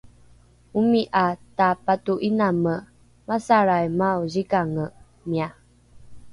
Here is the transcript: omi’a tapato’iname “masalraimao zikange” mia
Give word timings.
omi’a 0.79 1.25
tapato’iname 1.57 2.75
“masalraimao 3.27 4.21
zikange” 4.33 4.85
mia 5.29 5.49